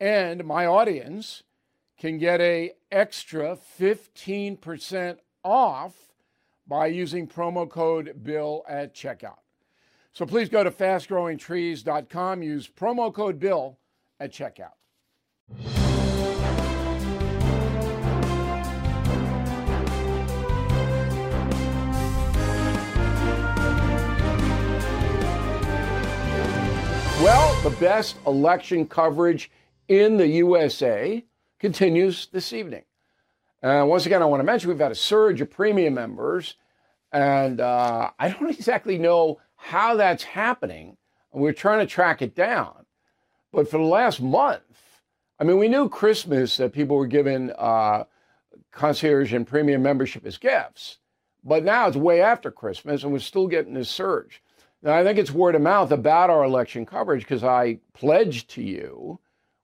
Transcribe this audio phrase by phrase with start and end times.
[0.00, 1.42] and my audience
[1.98, 5.94] can get a extra 15% off
[6.66, 9.38] by using promo code bill at checkout.
[10.12, 13.78] So please go to fastgrowingtrees.com use promo code bill
[14.20, 14.72] at checkout.
[27.22, 29.50] Well the best election coverage
[29.88, 31.24] in the USA
[31.58, 32.84] continues this evening.
[33.62, 36.54] Uh, once again, I want to mention we've had a surge of premium members,
[37.10, 40.96] and uh, I don't exactly know how that's happening.
[41.32, 42.86] We're trying to track it down.
[43.52, 44.62] But for the last month,
[45.40, 48.04] I mean, we knew Christmas that people were given uh,
[48.72, 50.98] concierge and premium membership as gifts,
[51.42, 54.42] but now it's way after Christmas, and we're still getting this surge.
[54.82, 58.62] Now, I think it's word of mouth about our election coverage because I pledged to
[58.62, 59.18] you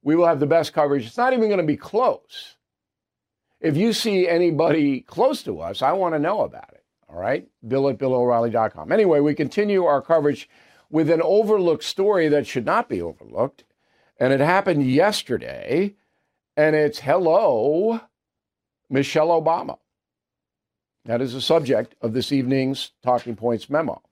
[0.05, 1.07] we will have the best coverage.
[1.07, 2.57] It's not even going to be close.
[3.61, 6.85] If you see anybody close to us, I want to know about it.
[7.09, 7.49] All right?
[7.67, 8.93] Bill at BillO'Reilly.com.
[8.93, 10.49] Anyway, we continue our coverage
[10.91, 13.65] with an overlooked story that should not be overlooked.
[14.21, 15.95] And it happened yesterday.
[16.57, 18.01] And it's hello,
[18.91, 19.79] Michelle Obama.
[21.07, 24.03] That is the subject of this evening's Talking Points memo.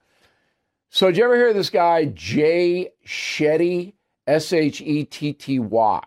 [0.90, 3.94] So, did you ever hear this guy, Jay Shetty?
[4.26, 6.02] S H E T T Y.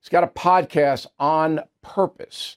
[0.00, 2.56] He's got a podcast on purpose.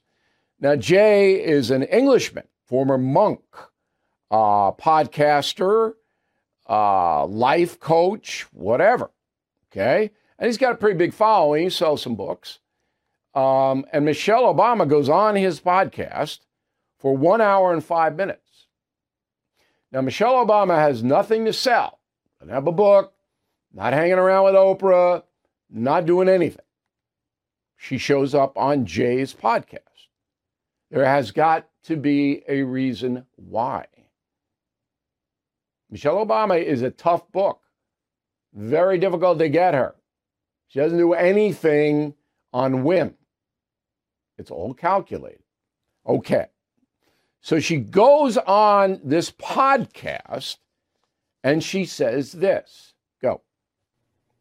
[0.60, 3.42] Now, Jay is an Englishman, former monk,
[4.32, 5.94] uh, podcaster,
[6.68, 9.12] uh, life coach, whatever.
[9.72, 10.12] Okay.
[10.40, 11.64] And he's got a pretty big following.
[11.64, 12.60] He sells some books.
[13.34, 16.40] Um, and Michelle Obama goes on his podcast
[16.98, 18.68] for one hour and five minutes.
[19.92, 22.00] Now, Michelle Obama has nothing to sell.
[22.40, 23.14] Doesn't have a book,
[23.76, 25.24] not hanging around with Oprah,
[25.70, 26.66] not doing anything.
[27.76, 29.80] She shows up on Jay's podcast.
[30.90, 33.86] There has got to be a reason why.
[35.92, 37.60] Michelle Obama is a tough book,
[38.54, 39.96] very difficult to get her.
[40.68, 42.16] She doesn't do anything
[42.54, 43.16] on whim,
[44.38, 45.44] it's all calculated.
[46.08, 46.48] Okay.
[47.42, 50.58] So she goes on this podcast
[51.44, 52.95] and she says this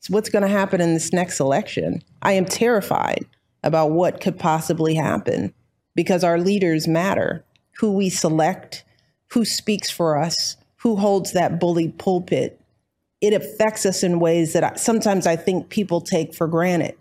[0.08, 2.02] what's going to happen in this next election.
[2.22, 3.24] I am terrified
[3.62, 5.54] about what could possibly happen
[5.94, 7.44] because our leaders matter.
[7.78, 8.84] Who we select,
[9.32, 12.60] who speaks for us, who holds that bully pulpit.
[13.20, 16.94] It affects us in ways that I, sometimes I think people take for granted.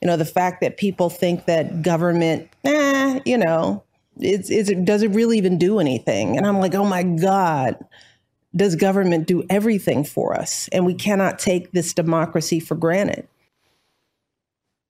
[0.00, 3.84] You know, the fact that people think that government, eh, you know,
[4.18, 6.36] it's, it's, does it really even do anything?
[6.36, 7.76] And I'm like, oh my God,
[8.56, 10.68] does government do everything for us?
[10.72, 13.28] And we cannot take this democracy for granted.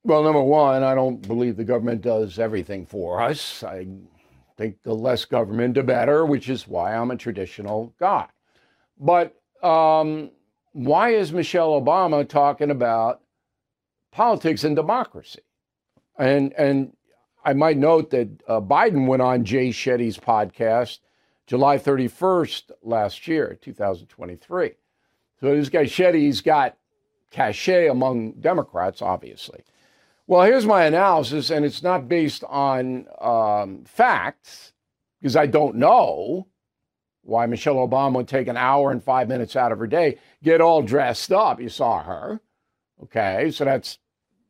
[0.04, 3.64] Well, number one, I don't believe the government does everything for us.
[3.64, 3.88] I
[4.56, 8.28] think the less government, the better, which is why I'm a traditional guy.
[9.00, 10.30] But um,
[10.72, 13.20] why is Michelle Obama talking about
[14.12, 15.40] politics and democracy?
[16.18, 16.96] And and
[17.44, 21.00] I might note that uh, Biden went on Jay Shetty's podcast
[21.46, 24.72] July 31st last year, 2023.
[25.40, 26.76] So this guy Shetty's got
[27.30, 29.62] cachet among Democrats, obviously.
[30.26, 34.72] Well, here's my analysis, and it's not based on um, facts
[35.20, 36.48] because I don't know
[37.22, 40.60] why Michelle Obama would take an hour and five minutes out of her day, get
[40.60, 41.60] all dressed up.
[41.60, 42.40] You saw her.
[43.02, 43.98] Okay, so that's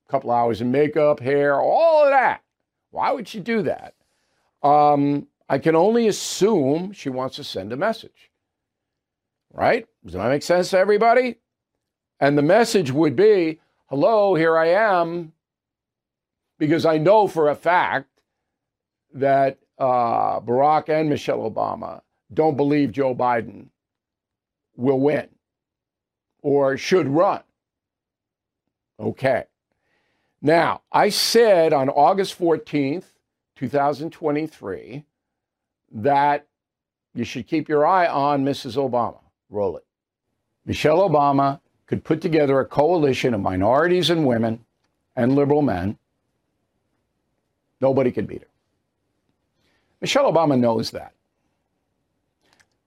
[0.06, 2.42] a couple hours of makeup, hair, all of that.
[2.90, 3.94] Why would she do that?
[4.62, 8.30] Um, I can only assume she wants to send a message.
[9.52, 9.86] Right?
[10.04, 11.36] Does that make sense to everybody?
[12.20, 15.32] And the message would be hello, here I am.
[16.58, 18.08] Because I know for a fact
[19.14, 22.00] that uh, Barack and Michelle Obama
[22.32, 23.68] don't believe Joe Biden
[24.74, 25.28] will win
[26.42, 27.42] or should run.
[28.98, 29.44] Okay.
[30.42, 33.04] Now, I said on August 14th,
[33.56, 35.04] 2023,
[35.96, 36.46] that
[37.14, 38.76] you should keep your eye on Mrs.
[38.76, 39.18] Obama.
[39.48, 39.84] Roll it.
[40.66, 44.64] Michelle Obama could put together a coalition of minorities and women
[45.14, 45.96] and liberal men.
[47.80, 48.48] Nobody could beat her.
[50.00, 51.12] Michelle Obama knows that.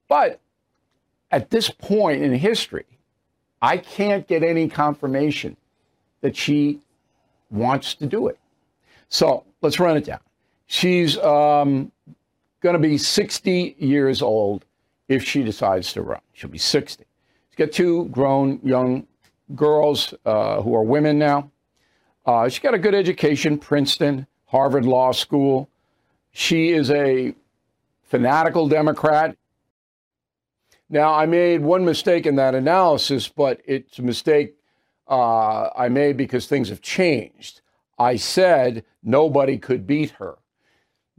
[0.08, 0.40] But
[1.32, 2.86] at this point in history,
[3.62, 5.58] I can't get any confirmation
[6.22, 6.80] that she
[7.50, 8.38] wants to do it.
[9.08, 10.20] So let's run it down.
[10.68, 11.92] She's um,
[12.62, 14.66] going to be 60 years old
[15.08, 16.22] if she decides to run.
[16.34, 17.06] She'll be 60.
[17.50, 19.08] She's got two grown young
[19.56, 21.52] girls uh, who are women now.
[22.26, 25.70] Uh, she's got a good education, Princeton, Harvard Law School.
[26.32, 27.34] She is a
[28.04, 29.36] fanatical Democrat.
[30.90, 34.56] Now, I made one mistake in that analysis, but it's a mistake
[35.08, 37.62] uh, I made because things have changed.
[37.98, 40.38] I said nobody could beat her.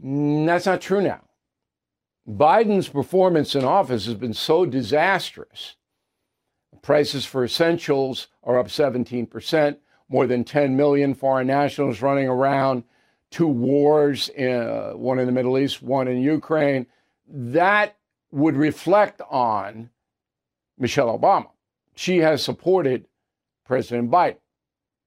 [0.05, 1.21] Mm, that's not true now.
[2.37, 5.77] Biden's performance in office has been so disastrous.
[6.83, 9.77] Prices for essentials are up 17%,
[10.09, 12.85] more than 10 million foreign nationals running around,
[13.31, 16.87] two wars, uh, one in the Middle East, one in Ukraine.
[17.27, 17.97] That
[18.31, 19.91] would reflect on
[20.79, 21.51] Michelle Obama.
[21.97, 23.07] She has supported
[23.67, 24.39] President Biden.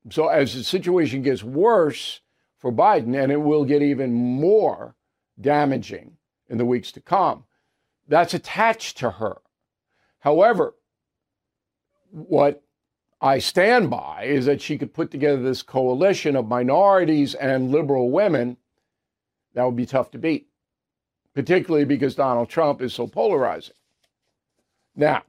[0.09, 2.19] So as the situation gets worse
[2.57, 4.95] for Biden, and it will get even more
[5.39, 6.17] damaging
[6.49, 7.45] in the weeks to come,
[8.07, 9.37] that's attached to her.
[10.19, 10.75] However,
[12.11, 12.63] what
[13.21, 18.11] I stand by is that she could put together this coalition of minorities and liberal
[18.11, 18.57] women
[19.53, 20.47] that would be tough to beat,
[21.33, 23.75] particularly because Donald Trump is so polarizing.
[24.95, 25.23] Now,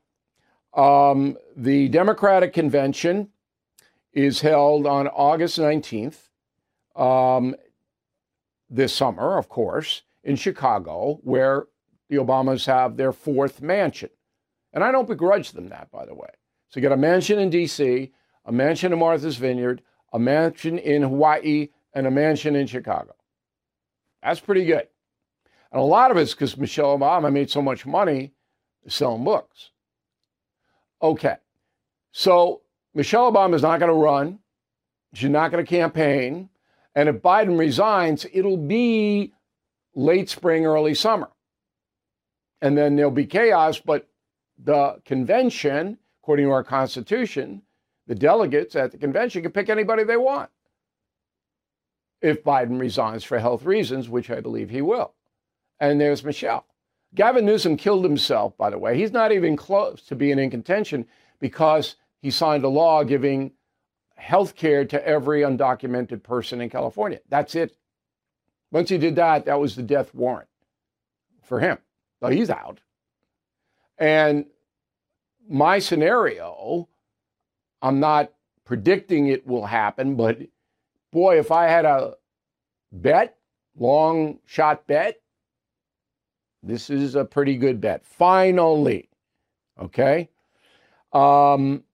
[0.74, 3.28] um, the Democratic convention
[4.12, 6.28] is held on August 19th,
[6.96, 7.54] um,
[8.70, 11.66] this summer, of course, in Chicago, where
[12.08, 14.10] the Obamas have their fourth mansion.
[14.72, 16.30] And I don't begrudge them that, by the way.
[16.68, 18.12] So you got a mansion in D.C.,
[18.44, 19.82] a mansion in Martha's Vineyard,
[20.12, 23.14] a mansion in Hawaii, and a mansion in Chicago.
[24.22, 24.88] That's pretty good.
[25.70, 28.32] And a lot of it's because Michelle Obama made so much money
[28.88, 29.70] selling books.
[31.02, 31.36] Okay.
[32.12, 32.62] So
[32.94, 34.38] Michelle Obama is not going to run.
[35.14, 36.48] She's not going to campaign.
[36.94, 39.32] And if Biden resigns, it'll be
[39.94, 41.30] late spring, early summer.
[42.60, 44.08] And then there'll be chaos, but
[44.62, 47.62] the convention, according to our Constitution,
[48.06, 50.50] the delegates at the convention can pick anybody they want
[52.20, 55.14] if Biden resigns for health reasons, which I believe he will.
[55.78, 56.64] And there's Michelle.
[57.14, 58.96] Gavin Newsom killed himself, by the way.
[58.96, 61.06] He's not even close to being in contention
[61.38, 63.52] because he signed a law giving
[64.16, 67.20] health care to every undocumented person in California.
[67.28, 67.76] That's it.
[68.74, 70.48] Once he did that, that was the death warrant
[71.44, 71.78] for him.
[72.18, 72.80] So he's out.
[73.98, 74.46] And
[75.48, 76.88] my scenario,
[77.80, 78.32] I'm not
[78.64, 80.38] predicting it will happen, but
[81.12, 82.14] boy, if I had a
[82.90, 83.36] bet,
[83.78, 85.20] long shot bet,
[86.60, 88.04] this is a pretty good bet.
[88.04, 89.08] Finally,
[89.80, 90.28] okay?
[91.12, 91.84] Um,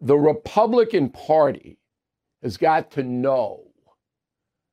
[0.00, 1.80] the Republican Party
[2.40, 3.69] has got to know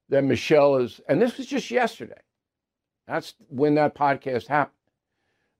[0.09, 2.21] that Michelle is, and this was just yesterday.
[3.07, 4.73] That's when that podcast happened.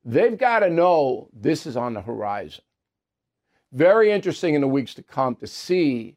[0.04, 2.63] They've got to know this is on the horizon.
[3.74, 6.16] Very interesting in the weeks to come to see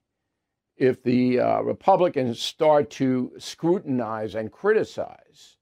[0.76, 5.56] if the uh, Republicans start to scrutinize and criticize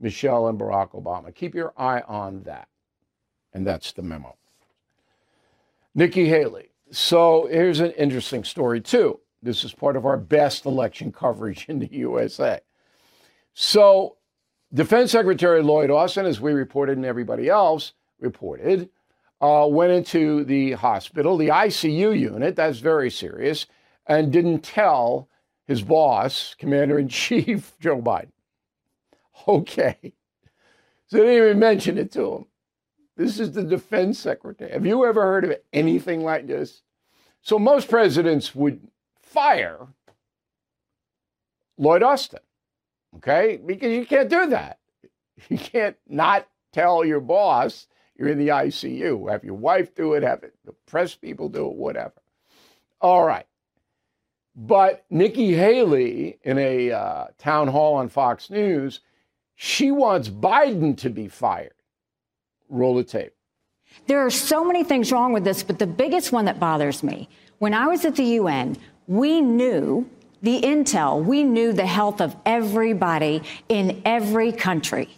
[0.00, 1.34] Michelle and Barack Obama.
[1.34, 2.68] Keep your eye on that.
[3.54, 4.36] And that's the memo.
[5.94, 6.70] Nikki Haley.
[6.90, 9.20] So here's an interesting story, too.
[9.42, 12.60] This is part of our best election coverage in the USA.
[13.54, 14.16] So,
[14.72, 18.88] Defense Secretary Lloyd Austin, as we reported and everybody else reported,
[19.40, 23.66] uh, went into the hospital, the ICU unit, that's very serious,
[24.06, 25.28] and didn't tell
[25.64, 28.30] his boss, Commander in Chief Joe Biden.
[29.46, 30.14] Okay.
[31.08, 32.46] So they didn't even mention it to him.
[33.16, 34.70] This is the defense secretary.
[34.72, 36.82] Have you ever heard of anything like this?
[37.42, 38.80] So most presidents would
[39.32, 39.88] fire
[41.78, 42.40] Lloyd Austin,
[43.16, 43.58] okay?
[43.64, 44.78] Because you can't do that.
[45.48, 49.28] You can't not tell your boss you're in the ICU.
[49.28, 52.14] Have your wife do it, have it, the press people do it, whatever.
[53.00, 53.46] All right.
[54.54, 59.00] But Nikki Haley, in a uh, town hall on Fox News,
[59.56, 61.74] she wants Biden to be fired.
[62.68, 63.32] Roll the tape.
[64.06, 67.28] There are so many things wrong with this, but the biggest one that bothers me
[67.58, 68.76] when I was at the UN,
[69.12, 70.08] we knew
[70.40, 75.08] the intel, we knew the health of everybody in every country.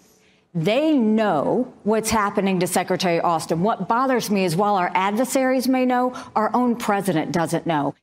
[0.52, 3.62] They know what's happening to Secretary Austin.
[3.62, 7.94] What bothers me is while our adversaries may know, our own president doesn't know.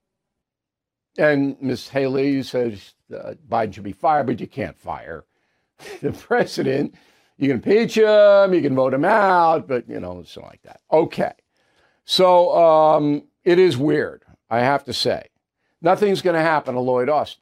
[1.17, 1.89] And Ms.
[1.89, 5.25] Haley says uh, Biden should be fired, but you can't fire
[6.01, 6.95] the president.
[7.37, 10.79] You can impeach him, you can vote him out, but you know, something like that.
[10.89, 11.33] Okay.
[12.05, 15.30] So um, it is weird, I have to say.
[15.81, 17.41] Nothing's going to happen to Lloyd Austin.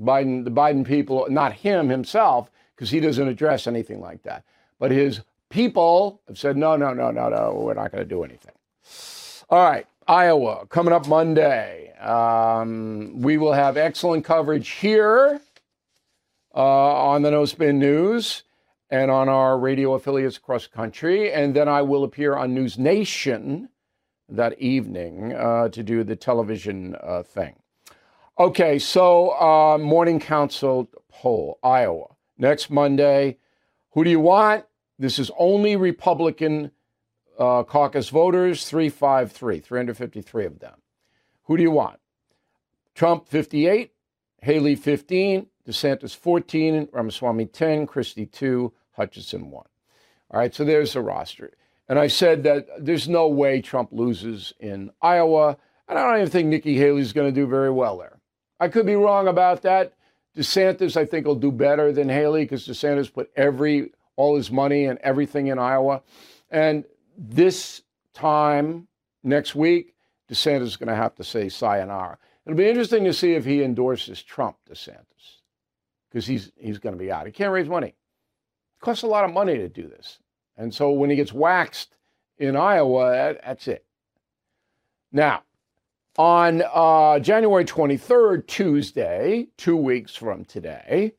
[0.00, 4.44] Biden, the Biden people, not him himself, because he doesn't address anything like that.
[4.78, 8.22] But his people have said, no, no, no, no, no, we're not going to do
[8.22, 8.54] anything.
[9.50, 11.92] All right, Iowa coming up Monday.
[11.98, 15.40] Um, we will have excellent coverage here
[16.54, 18.44] uh, on the No Spin News
[18.90, 21.32] and on our radio affiliates across the country.
[21.32, 23.68] And then I will appear on News Nation
[24.30, 27.56] that evening uh, to do the television uh, thing.
[28.38, 32.06] Okay, so uh, Morning Consult poll, Iowa.
[32.38, 33.36] Next Monday,
[33.90, 34.64] who do you want?
[34.98, 36.70] This is only Republican
[37.38, 40.80] uh, caucus voters, 353, 353 of them.
[41.44, 41.98] Who do you want?
[42.94, 43.92] Trump 58,
[44.42, 49.64] Haley 15, DeSantis 14, Ramaswamy 10, Christie 2, Hutchinson 1.
[50.30, 51.52] All right, so there's the roster.
[51.90, 55.56] And I said that there's no way Trump loses in Iowa.
[55.88, 58.20] And I don't even think Nikki Haley's going to do very well there.
[58.60, 59.94] I could be wrong about that.
[60.36, 64.84] DeSantis, I think, will do better than Haley because DeSantis put every all his money
[64.84, 66.02] and everything in Iowa.
[66.48, 66.84] And
[67.18, 67.82] this
[68.14, 68.86] time
[69.24, 69.94] next week,
[70.30, 72.18] DeSantis is going to have to say sayonara.
[72.46, 75.40] It'll be interesting to see if he endorses Trump DeSantis
[76.08, 77.26] because he's he's going to be out.
[77.26, 77.88] He can't raise money.
[77.88, 80.20] It costs a lot of money to do this,
[80.60, 81.96] and so when he gets waxed
[82.36, 83.86] in Iowa, that, that's it.
[85.10, 85.42] Now,
[86.18, 91.14] on uh, January 23rd, Tuesday, two weeks from today,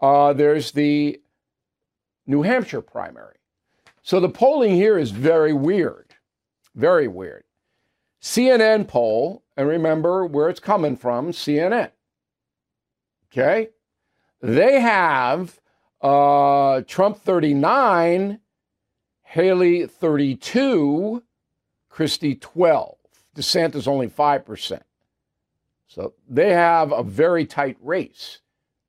[0.00, 1.20] uh, there's the
[2.26, 3.36] New Hampshire primary.
[4.02, 6.14] So the polling here is very weird,
[6.74, 7.44] very weird.
[8.22, 11.90] CNN poll, and remember where it's coming from CNN.
[13.30, 13.68] Okay?
[14.40, 15.60] They have
[16.00, 18.40] uh, Trump 39,
[19.34, 21.20] Haley 32,
[21.88, 22.96] Christie 12.
[23.34, 24.80] DeSantis only 5%.
[25.88, 28.38] So they have a very tight race.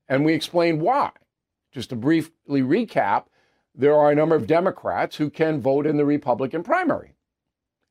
[0.08, 1.10] And we explain why.
[1.72, 3.24] Just to briefly recap,
[3.74, 7.16] there are a number of Democrats who can vote in the Republican primary.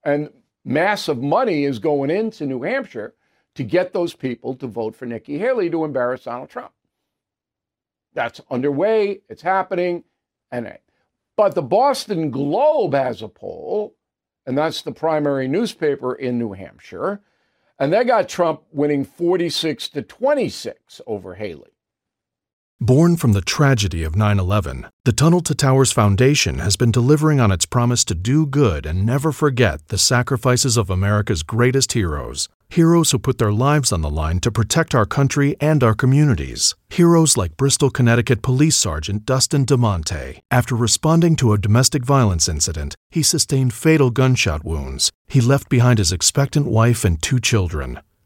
[0.05, 0.31] And
[0.65, 3.17] massive money is going into New Hampshire
[3.57, 6.71] to get those people to vote for Nikki Haley to embarrass Donald Trump.
[8.13, 10.05] That's underway, it's happening.
[10.53, 10.79] And
[11.37, 13.97] but the Boston Globe has a poll,
[14.47, 17.21] and that's the primary newspaper in New Hampshire,
[17.79, 21.71] and they got Trump winning 46 to 26 over Haley.
[22.81, 27.41] Born from the tragedy of 9 11, the Tunnel to Towers Foundation has been delivering
[27.41, 32.49] on its promise to do good and never forget the sacrifices of America's greatest heroes.
[32.69, 36.75] Heroes who put their lives on the line to protect our country and our communities.
[36.91, 40.41] Heroes like Bristol, Connecticut Police Sergeant Dustin DeMonte.
[40.51, 45.13] After responding to a domestic violence incident, he sustained fatal gunshot wounds.
[45.27, 48.01] He left behind his expectant wife and two children.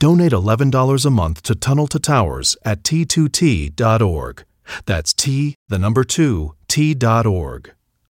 [0.00, 4.44] Donate $11 a month to Tunnel to Towers at t2t.org.
[4.86, 7.72] That's T, the number 2, t.org.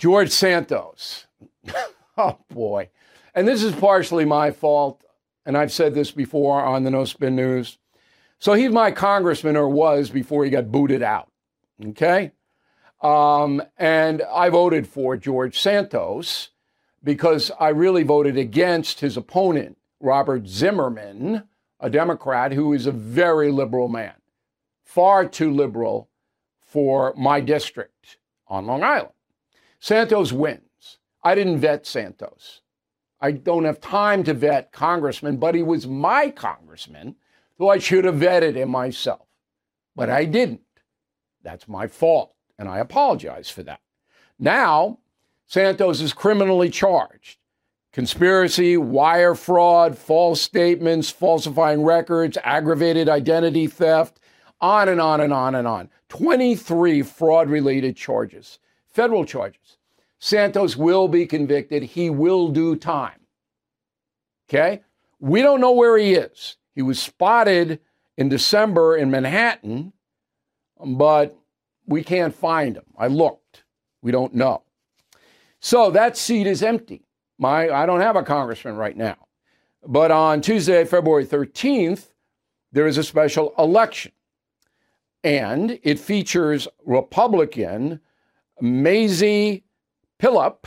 [0.00, 1.26] George Santos.
[2.16, 2.88] oh, boy.
[3.34, 5.04] And this is partially my fault.
[5.44, 7.76] And I've said this before on the No Spin News.
[8.38, 11.30] So he's my congressman, or was before he got booted out.
[11.84, 12.32] Okay?
[13.02, 16.48] Um, and I voted for George Santos
[17.04, 21.44] because I really voted against his opponent, Robert Zimmerman,
[21.78, 24.14] a Democrat who is a very liberal man,
[24.82, 26.08] far too liberal
[26.58, 28.16] for my district
[28.48, 29.12] on Long Island.
[29.80, 30.98] Santos wins.
[31.24, 32.60] I didn't vet Santos.
[33.20, 37.16] I don't have time to vet congressmen, but he was my congressman,
[37.58, 39.26] so I should have vetted him myself.
[39.96, 40.60] But I didn't.
[41.42, 43.80] That's my fault, and I apologize for that.
[44.38, 44.98] Now,
[45.46, 47.38] Santos is criminally charged
[47.92, 54.20] conspiracy, wire fraud, false statements, falsifying records, aggravated identity theft,
[54.60, 55.88] on and on and on and on.
[56.08, 58.60] 23 fraud related charges
[59.00, 59.78] federal charges.
[60.18, 61.82] Santos will be convicted.
[61.82, 63.20] He will do time.
[64.46, 64.82] Okay?
[65.20, 66.58] We don't know where he is.
[66.74, 67.80] He was spotted
[68.18, 69.94] in December in Manhattan,
[70.84, 71.34] but
[71.86, 72.84] we can't find him.
[72.98, 73.64] I looked.
[74.02, 74.64] We don't know.
[75.60, 77.06] So that seat is empty.
[77.38, 79.16] My I don't have a congressman right now.
[79.86, 82.08] But on Tuesday, February 13th,
[82.70, 84.12] there is a special election.
[85.24, 88.00] And it features Republican
[88.62, 89.62] Mazi
[90.18, 90.64] Pilip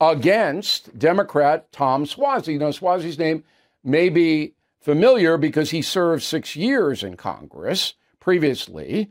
[0.00, 2.58] against Democrat Tom Suozzi.
[2.58, 3.44] Now, Suozzi's name
[3.84, 9.10] may be familiar because he served six years in Congress previously.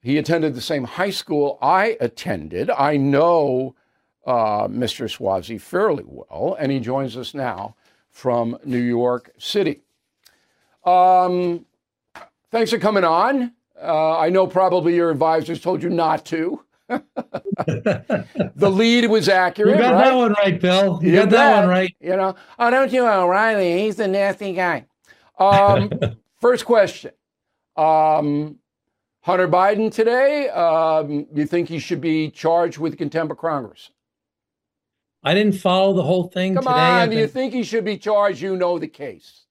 [0.00, 2.70] He attended the same high school I attended.
[2.70, 3.74] I know
[4.26, 5.08] uh, Mr.
[5.08, 7.76] Suozzi fairly well, and he joins us now
[8.10, 9.80] from New York City.
[10.84, 11.66] Um,
[12.50, 13.52] thanks for coming on.
[13.80, 16.64] Uh, I know probably your advisors told you not to.
[17.66, 19.76] The lead was accurate.
[19.76, 20.04] You got right?
[20.04, 20.98] that one right, Bill.
[21.02, 21.94] You, you got that one right.
[22.00, 23.82] You know, oh, don't you, O'Reilly?
[23.82, 24.86] He's a nasty guy.
[25.38, 25.90] Um,
[26.40, 27.12] first question:
[27.76, 28.58] um,
[29.22, 30.48] Hunter Biden today.
[30.48, 33.90] Um, you think he should be charged with contempt of Congress?
[35.24, 36.74] I didn't follow the whole thing Come today.
[36.74, 38.42] on, do you think he should be charged?
[38.42, 39.44] You know the case.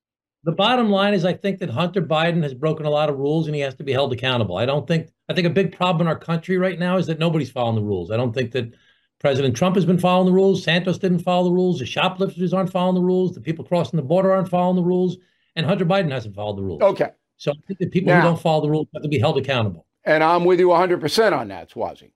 [0.44, 3.46] The bottom line is, I think that Hunter Biden has broken a lot of rules
[3.46, 4.58] and he has to be held accountable.
[4.58, 5.10] I don't think.
[5.32, 7.82] I think a big problem in our country right now is that nobody's following the
[7.82, 8.12] rules.
[8.12, 8.74] I don't think that
[9.20, 10.62] President Trump has been following the rules.
[10.62, 11.80] Santos didn't follow the rules.
[11.80, 13.34] The shoplifters aren't following the rules.
[13.34, 15.16] The people crossing the border aren't following the rules.
[15.56, 16.82] And Hunter Biden hasn't followed the rules.
[16.82, 17.12] Okay.
[17.38, 19.38] So I think that people now, who don't follow the rules have to be held
[19.38, 19.86] accountable.
[20.04, 22.12] And I'm with you 100% on that, Suozzi.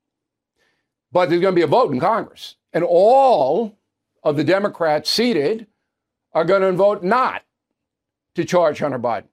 [1.14, 2.58] But there's going to be a vote in Congress.
[2.74, 3.78] And all
[4.24, 5.68] of the Democrats seated
[6.34, 7.44] are going to vote not
[8.36, 9.30] to charge Hunter Biden.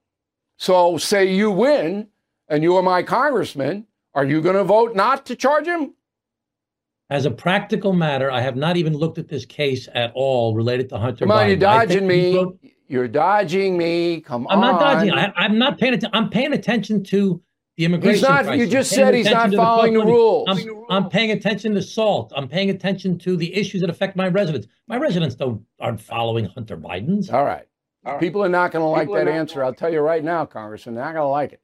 [0.57, 2.07] So, say you win
[2.47, 5.93] and you are my congressman, are you going to vote not to charge him?
[7.09, 10.89] As a practical matter, I have not even looked at this case at all related
[10.89, 11.47] to Hunter Come on, Biden.
[11.49, 12.35] you're dodging me.
[12.35, 14.21] Wrote, you're dodging me.
[14.21, 14.63] Come I'm on.
[14.63, 15.13] I'm not dodging.
[15.13, 16.11] I, am not paying attention.
[16.13, 17.41] I'm paying attention to
[17.77, 18.65] the immigration he's not, crisis.
[18.65, 20.47] You just said he's not following the, the rules.
[20.47, 22.31] I'm, I'm, paying attention to SALT.
[22.35, 24.67] I'm paying attention to the issues that affect my residents.
[24.87, 27.29] My residents don't aren't following Hunter Biden's.
[27.29, 27.65] All right.
[28.05, 28.19] All right.
[28.19, 29.63] People are not going to like that answer.
[29.63, 31.61] I'll tell you right now, Congressman, they're not going to like it.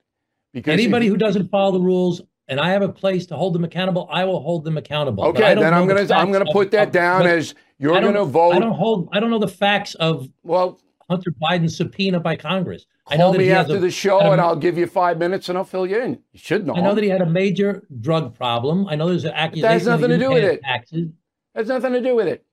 [0.54, 3.64] Because anybody who doesn't follow the rules and I have a place to hold them
[3.64, 5.26] accountable, I will hold them accountable.
[5.26, 8.14] Okay, then I'm going to I'm going to put that of, down as you're going
[8.16, 8.54] to vote.
[8.54, 9.10] I don't hold.
[9.12, 12.86] I don't know the facts of well Hunter Biden's subpoena by Congress.
[13.06, 15.64] Call me after a, the show a, and I'll give you five minutes and I'll
[15.64, 16.20] fill you in.
[16.32, 16.76] You should know.
[16.76, 18.88] I know that he had a major drug problem.
[18.88, 19.62] I know there's an accusation.
[19.64, 20.62] That has nothing to do with it.
[20.62, 21.10] Taxes.
[21.56, 22.46] Has nothing to do with it.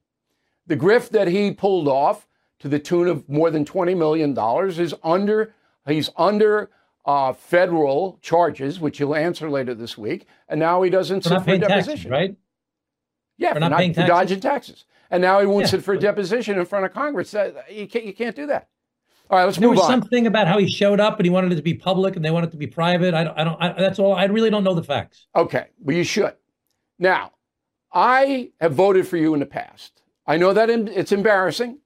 [0.66, 2.26] The grift that he pulled off
[2.60, 5.54] to the tune of more than twenty million dollars is under.
[5.86, 6.70] He's under
[7.06, 11.42] uh, federal charges, which he'll answer later this week, and now he doesn't for sit
[11.42, 11.86] for a deposition.
[11.86, 12.36] Taxes, right?
[13.38, 15.98] Yeah, for, not, not for dodging taxes, and now he won't yeah, sit for a
[15.98, 17.32] deposition in front of Congress.
[17.70, 18.04] You can't.
[18.04, 18.68] You can't do that.
[19.28, 19.90] All right, let's there move was on.
[19.90, 22.30] something about how he showed up and he wanted it to be public and they
[22.30, 23.12] wanted it to be private.
[23.12, 24.14] I don't, I don't, I, that's all.
[24.14, 25.26] I really don't know the facts.
[25.34, 26.34] Okay, well, you should.
[26.98, 27.32] Now,
[27.92, 30.02] I have voted for you in the past.
[30.28, 31.78] I know that it's embarrassing.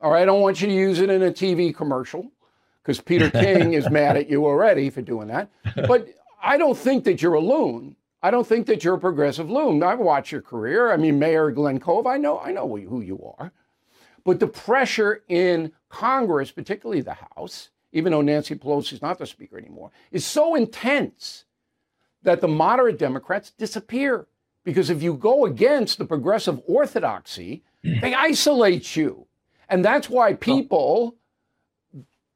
[0.00, 2.32] All right, I don't want you to use it in a TV commercial
[2.88, 5.50] because Peter King is mad at you already for doing that.
[5.76, 6.08] But
[6.42, 7.96] I don't think that you're a loon.
[8.22, 9.82] I don't think that you're a progressive loon.
[9.82, 10.90] I've watched your career.
[10.90, 13.52] I mean, Mayor Glenn Cove, I know, I know who you are.
[14.24, 19.26] But the pressure in Congress, particularly the House, even though Nancy Pelosi is not the
[19.26, 21.44] speaker anymore, is so intense
[22.22, 24.26] that the moderate Democrats disappear.
[24.64, 29.26] Because if you go against the progressive orthodoxy, they isolate you.
[29.68, 31.17] And that's why people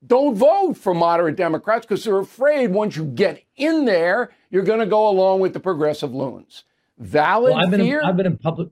[0.06, 4.80] don't vote for moderate Democrats because they're afraid once you get in there, you're going
[4.80, 6.64] to go along with the progressive loons.
[6.98, 8.00] Valid well, I've been fear.
[8.00, 8.68] In, I've been in public.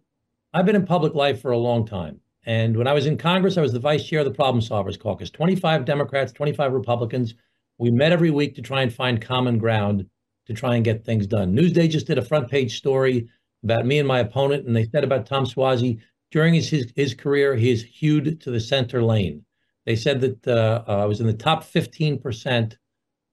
[0.53, 3.57] I've been in public life for a long time, and when I was in Congress,
[3.57, 7.35] I was the vice chair of the Problem Solvers Caucus 25 Democrats, 25 Republicans.
[7.79, 10.07] We met every week to try and find common ground
[10.47, 11.55] to try and get things done.
[11.55, 13.29] Newsday just did a front page story
[13.63, 17.15] about me and my opponent, and they said about Tom Suozzi during his, his, his
[17.15, 19.45] career, he is hewed to the center lane.
[19.87, 22.77] They said that uh, uh, I was in the top 15%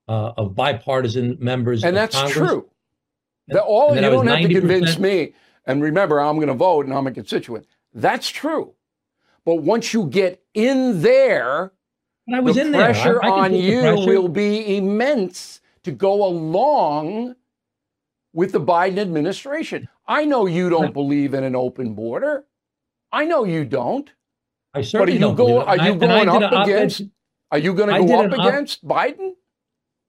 [0.07, 1.83] uh, of bipartisan members.
[1.83, 2.37] And that's Congress.
[2.37, 2.69] true.
[3.49, 5.33] That all you don't have to convince me.
[5.65, 7.65] And remember, I'm going to vote and I'm a constituent.
[7.93, 8.73] That's true.
[9.45, 11.71] But once you get in there,
[12.33, 14.05] I was the in pressure I, I on you pressure.
[14.05, 17.35] will be immense to go along
[18.33, 19.87] with the Biden administration.
[20.05, 22.45] I know you don't believe in an open border.
[23.11, 24.11] I know you don't.
[24.77, 25.35] I certainly but are you don't.
[25.35, 27.01] Go, are you going up against?
[27.51, 29.31] Are you going to go up against op- Biden?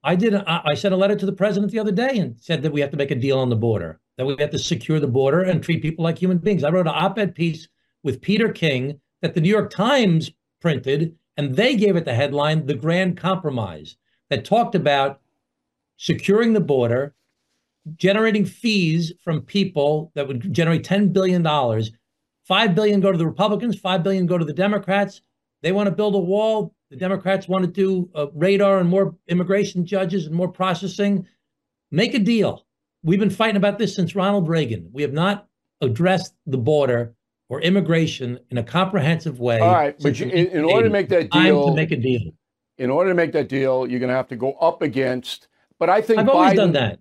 [0.04, 0.34] I did.
[0.34, 2.80] A, I sent a letter to the president the other day and said that we
[2.80, 4.00] have to make a deal on the border.
[4.16, 6.64] That we have to secure the border and treat people like human beings.
[6.64, 7.68] I wrote an op-ed piece
[8.02, 12.66] with Peter King that the New York Times printed, and they gave it the headline
[12.66, 13.96] The Grand Compromise,
[14.28, 15.20] that talked about
[15.96, 17.14] securing the border,
[17.96, 21.42] generating fees from people that would generate $10 billion.
[22.48, 25.20] 5 billion go to the Republicans, 5 billion go to the Democrats.
[25.62, 26.74] They want to build a wall.
[26.90, 31.26] The Democrats want to do uh, radar and more immigration judges and more processing.
[31.90, 32.64] Make a deal.
[33.02, 34.88] We've been fighting about this since Ronald Reagan.
[34.92, 35.46] We have not
[35.82, 37.14] addressed the border
[37.50, 39.60] or immigration in a comprehensive way.
[39.60, 42.32] All right, but you, in, in order to make that deal, to make a deal.
[42.78, 45.48] In order to make that deal, you're going to have to go up against.
[45.78, 47.00] But I think I've Biden, always done that.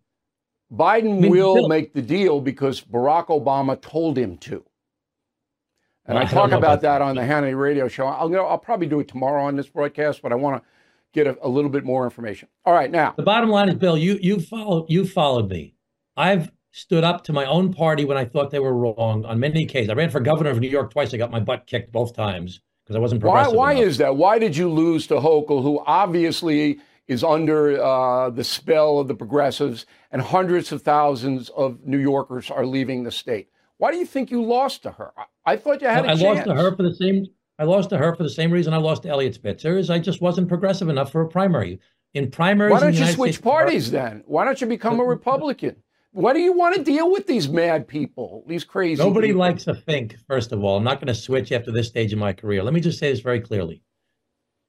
[0.71, 4.66] Biden I mean, will Bill, make the deal because Barack Obama told him to.
[6.07, 8.07] And well, I talk about, about that on the Hannity radio show.
[8.07, 10.69] I'll, I'll probably do it tomorrow on this broadcast, but I want to
[11.13, 12.47] get a, a, little bit more information.
[12.65, 15.75] All right, now the bottom line is, Bill, you you followed you followed me.
[16.15, 19.63] I've stood up to my own party when I thought they were wrong on many
[19.63, 19.89] occasions.
[19.89, 21.13] I ran for governor of New York twice.
[21.13, 23.53] I got my butt kicked both times because I wasn't progressive.
[23.53, 23.83] Why, why enough.
[23.83, 24.15] is that?
[24.15, 29.15] Why did you lose to Hochul, who obviously is under uh, the spell of the
[29.15, 33.49] progressives, and hundreds of thousands of New Yorkers are leaving the state?
[33.77, 35.11] Why do you think you lost to her?
[35.17, 36.37] I, I thought you had well, a I chance.
[36.37, 37.25] lost to her for the same.
[37.59, 39.77] I lost to her for the same reason I lost to Eliot Spitzer.
[39.77, 41.79] Is I just wasn't progressive enough for a primary.
[42.13, 44.23] In primaries, why don't you switch States parties then?
[44.25, 45.75] Why don't you become a Republican?
[46.11, 49.03] Why do you want to deal with these mad people, these crazy?
[49.03, 49.41] Nobody people?
[49.41, 50.15] likes a think.
[50.27, 52.63] First of all, I'm not going to switch after this stage of my career.
[52.63, 53.83] Let me just say this very clearly: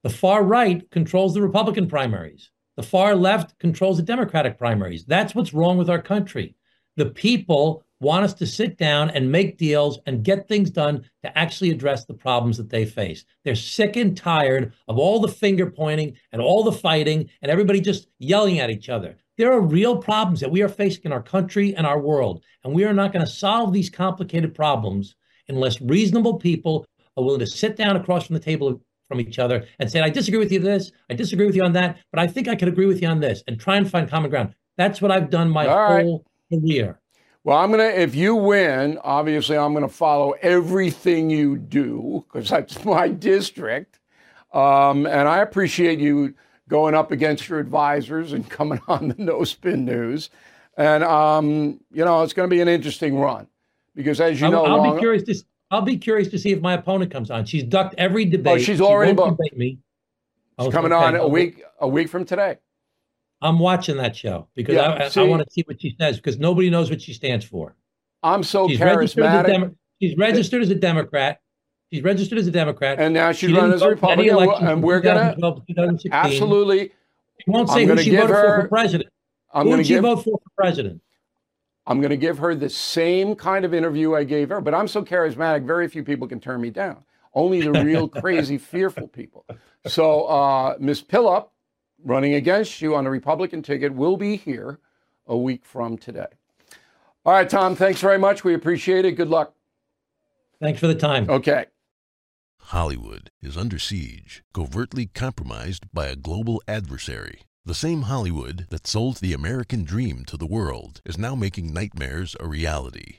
[0.02, 2.50] the far right controls the Republican primaries.
[2.76, 5.04] The far left controls the Democratic primaries.
[5.04, 6.54] That's what's wrong with our country.
[6.96, 11.38] The people want us to sit down and make deals and get things done to
[11.38, 13.24] actually address the problems that they face.
[13.44, 17.80] They're sick and tired of all the finger pointing and all the fighting and everybody
[17.80, 19.16] just yelling at each other.
[19.36, 22.74] There are real problems that we are facing in our country and our world, and
[22.74, 25.14] we are not going to solve these complicated problems
[25.48, 26.84] unless reasonable people
[27.16, 30.10] are willing to sit down across from the table from each other and say, I
[30.10, 32.68] disagree with you this, I disagree with you on that, but I think I could
[32.68, 34.54] agree with you on this and try and find common ground.
[34.76, 36.60] That's what I've done my all whole right.
[36.60, 37.00] career.
[37.48, 42.26] Well, I'm going to, if you win, obviously I'm going to follow everything you do
[42.28, 44.00] because that's my district.
[44.52, 46.34] Um, and I appreciate you
[46.68, 50.28] going up against your advisors and coming on the No Spin News.
[50.76, 53.46] And, um, you know, it's going to be an interesting run
[53.94, 55.34] because as you know, I'll, long, be curious to,
[55.70, 57.46] I'll be curious to see if my opponent comes on.
[57.46, 58.56] She's ducked every debate.
[58.56, 59.78] Oh, she's already she debate me.
[60.58, 61.02] It's coming okay.
[61.02, 62.58] on a week a week from today.
[63.40, 66.16] I'm watching that show because yeah, I, I, I want to see what she says
[66.16, 67.76] because nobody knows what she stands for.
[68.22, 69.16] I'm so she's charismatic.
[69.16, 71.40] Registered Demo- she's registered as a Democrat.
[71.92, 74.66] She's registered as a Democrat, and now she's she running as a Republican.
[74.66, 75.36] And we're gonna
[76.12, 76.92] absolutely.
[77.40, 79.10] She won't say who she voted her, for for president.
[79.52, 81.00] I'm who did she give, vote for for president?
[81.88, 84.86] I'm going to give her the same kind of interview I gave her, but I'm
[84.86, 86.98] so charismatic, very few people can turn me down.
[87.32, 89.46] Only the real crazy, fearful people.
[89.86, 91.02] So, uh, Ms.
[91.02, 91.48] Pilip,
[92.04, 94.78] running against you on a Republican ticket, will be here
[95.26, 96.26] a week from today.
[97.24, 98.44] All right, Tom, thanks very much.
[98.44, 99.12] We appreciate it.
[99.12, 99.54] Good luck.
[100.60, 101.28] Thanks for the time.
[101.28, 101.66] Okay.
[102.58, 107.42] Hollywood is under siege, covertly compromised by a global adversary.
[107.64, 112.34] The same Hollywood that sold the American dream to the world is now making nightmares
[112.40, 113.18] a reality.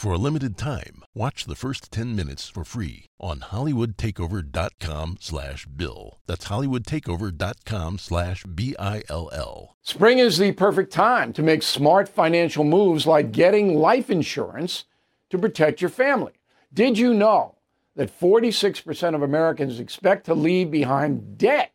[0.00, 6.20] For a limited time, watch the first 10 minutes for free on hollywoodtakeover.com slash bill.
[6.26, 9.76] That's hollywoodtakeover.com slash B-I-L-L.
[9.82, 14.86] Spring is the perfect time to make smart financial moves like getting life insurance
[15.28, 16.32] to protect your family.
[16.72, 17.58] Did you know
[17.94, 21.74] that 46% of Americans expect to leave behind debt?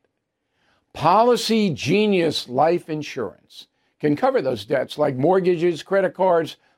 [0.94, 3.68] Policy Genius Life Insurance
[4.00, 6.58] can cover those debts like mortgages, credit cards,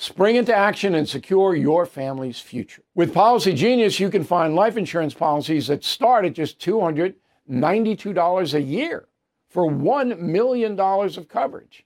[0.00, 2.82] Spring into action and secure your family's future.
[2.94, 8.62] With Policy Genius, you can find life insurance policies that start at just $292 a
[8.62, 9.08] year
[9.50, 11.84] for $1 million of coverage.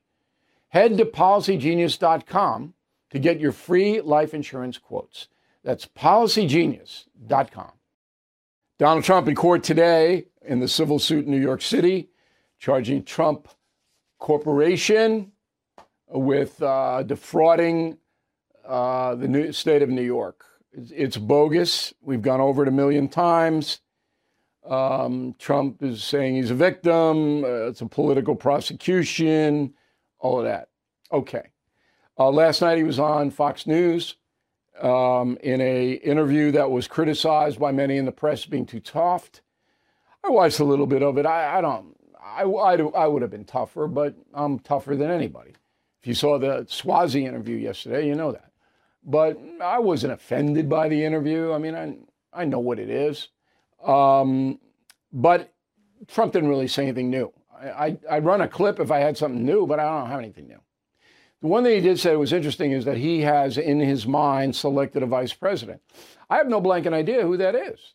[0.69, 2.75] Head to policygenius.com
[3.11, 5.27] to get your free life insurance quotes.
[5.65, 7.73] That's policygenius.com.
[8.79, 12.11] Donald Trump in court today in the civil suit in New York City,
[12.61, 13.49] charging Trump
[14.21, 15.33] Corporation
[16.07, 17.99] with uh, defrauding
[18.67, 20.45] uh, the new state of New York.
[20.73, 21.95] It's, it's, bogus.
[22.01, 23.81] We've gone over it a million times.
[24.69, 27.45] Um, Trump is saying he's a victim.
[27.45, 29.75] Uh, it's a political prosecution.
[30.19, 30.69] All of that.
[31.13, 31.51] Okay.
[32.19, 34.17] Uh, last night he was on Fox News
[34.81, 39.43] um, in a interview that was criticized by many in the press being too soft.
[40.25, 41.27] I watched a little bit of it.
[41.27, 41.95] I, I don't.
[42.25, 45.53] I, I, I would have been tougher, but I'm tougher than anybody.
[46.01, 48.51] If you saw the Suozzi interview yesterday, you know that.
[49.05, 51.53] But I wasn't offended by the interview.
[51.53, 51.97] I mean, I,
[52.33, 53.29] I know what it is.
[53.85, 54.59] Um,
[55.13, 55.53] but
[56.09, 57.33] Trump didn't really say anything new.
[57.55, 60.19] I, I, would run a clip if I had something new, but I don't have
[60.19, 60.61] anything new.
[61.41, 64.57] The one thing he did say was interesting is that he has in his mind
[64.57, 65.83] selected a vice president.
[66.31, 67.95] I have no blanket idea who that is.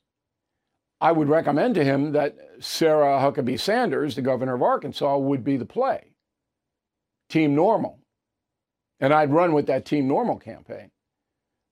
[1.01, 5.57] I would recommend to him that Sarah Huckabee Sanders, the governor of Arkansas, would be
[5.57, 6.11] the play.
[7.29, 7.99] Team Normal.
[8.99, 10.91] And I'd run with that Team Normal campaign.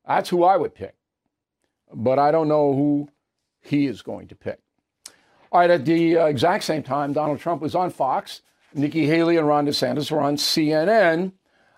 [0.08, 0.96] That's who I would pick.
[1.94, 3.10] But I don't know who
[3.62, 4.60] he is going to pick.
[5.52, 8.42] All right, at the uh, exact same time, Donald Trump was on Fox.
[8.74, 11.32] Nikki Haley and Ron DeSantis were on CNN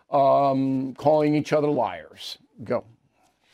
[0.09, 2.37] um, calling each other liars.
[2.63, 2.83] Go.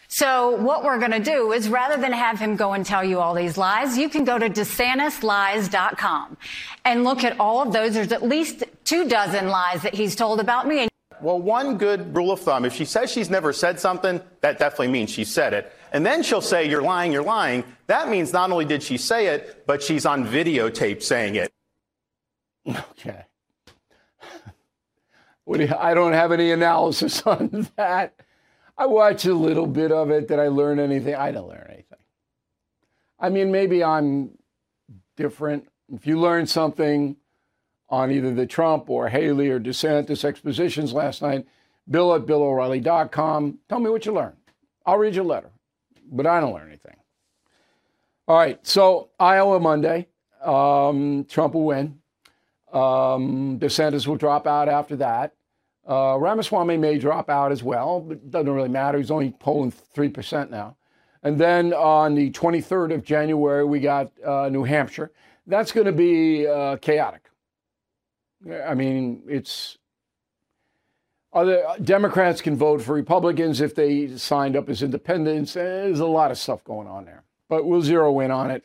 [0.08, 3.20] So what we're going to do is rather than have him go and tell you
[3.20, 6.38] all these lies, you can go to DeSantisLies.com
[6.86, 7.96] and look at all of those.
[7.96, 10.88] There's at least two dozen lies that he's told about me.
[11.26, 14.90] Well, one good rule of thumb, if she says she's never said something, that definitely
[14.90, 15.74] means she said it.
[15.92, 17.64] And then she'll say, you're lying, you're lying.
[17.88, 21.52] That means not only did she say it, but she's on videotape saying it.
[22.70, 23.26] Okay.
[25.80, 28.14] I don't have any analysis on that.
[28.78, 30.28] I watch a little bit of it.
[30.28, 31.16] Did I learn anything?
[31.16, 31.98] I didn't learn anything.
[33.20, 34.30] I mean, maybe I'm
[35.18, 35.68] different.
[35.92, 37.16] If you learn something,
[37.90, 41.46] on either the Trump or Haley or DeSantis expositions last night.
[41.90, 43.60] Bill at BillO'Reilly.com.
[43.70, 44.38] Tell me what you learned.
[44.86, 45.52] I'll read your letter.
[46.12, 46.96] but I don't learn anything.
[48.28, 50.08] All right, so Iowa Monday,
[50.44, 52.00] um, Trump will win.
[52.74, 55.34] Um, DeSantis will drop out after that.
[55.88, 58.98] Uh, Ramaswamy may drop out as well, but it doesn't really matter.
[58.98, 60.76] He's only polling 3% now.
[61.22, 65.12] And then on the 23rd of January, we got uh, New Hampshire.
[65.48, 67.30] That's going to be uh, chaotic.
[68.50, 69.78] I mean, it's
[71.34, 75.54] other Democrats can vote for Republicans if they signed up as independents.
[75.54, 78.64] There's a lot of stuff going on there, but we'll zero in on it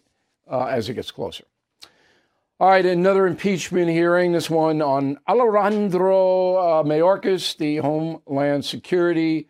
[0.50, 1.44] uh, as it gets closer.
[2.60, 4.32] All right, another impeachment hearing.
[4.32, 9.48] This one on Alejandro uh, Mayorkas, the Homeland Security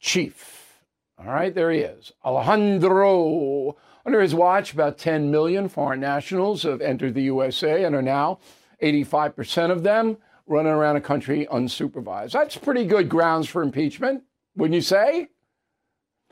[0.00, 0.82] chief.
[1.18, 2.12] All right, there he is.
[2.24, 3.76] Alejandro.
[4.04, 8.38] Under his watch, about 10 million foreign nationals have entered the USA and are now
[8.82, 12.32] 85% of them running around the country unsupervised.
[12.32, 14.22] That's pretty good grounds for impeachment,
[14.54, 15.28] wouldn't you say?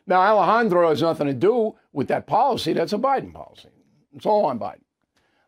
[0.06, 2.72] Now, Alejandro has nothing to do with that policy.
[2.72, 3.70] That's a Biden policy.
[4.14, 4.82] It's all on Biden.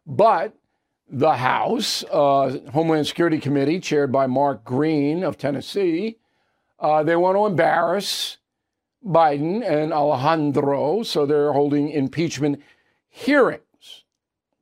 [0.07, 0.55] But
[1.09, 6.19] the House uh, Homeland Security Committee, chaired by Mark Green of Tennessee,
[6.81, 8.39] uh, they want to embarrass
[9.05, 12.61] Biden and Alejandro, so they're holding impeachment
[13.09, 13.61] hearings.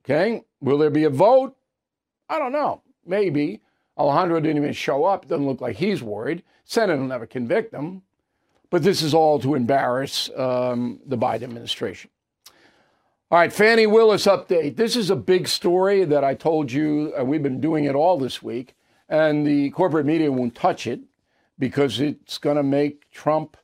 [0.03, 1.55] Okay, will there be a vote?
[2.29, 2.81] I don't know.
[3.05, 3.61] Maybe.
[3.97, 5.27] Alejandro didn't even show up.
[5.27, 6.43] Doesn't look like he's worried.
[6.65, 8.01] Senate will never convict him.
[8.69, 12.09] But this is all to embarrass um, the Biden administration.
[13.31, 14.75] All right, Fani Willis update.
[14.75, 17.13] This is a big story that I told you.
[17.17, 18.75] Uh, we've been doing it all this week,
[19.09, 20.99] and the corporate media won't touch it
[21.57, 23.57] because it's going to make Trump's